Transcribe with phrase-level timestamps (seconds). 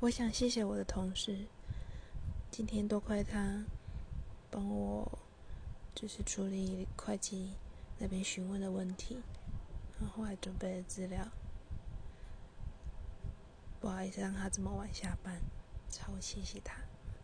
[0.00, 1.46] 我想谢谢我的同事
[2.52, 3.64] 今天多亏他
[4.48, 5.18] 帮我
[5.92, 7.54] 就是处理会计
[7.98, 9.18] 那边询问的问题
[10.00, 11.26] 然后还准备了资料
[13.80, 15.40] 不好意思让他这么晚下班
[15.90, 16.76] 超谢谢他。